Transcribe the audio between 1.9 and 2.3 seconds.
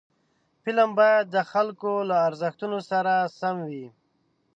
له